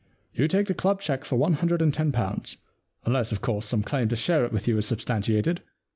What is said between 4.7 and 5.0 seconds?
is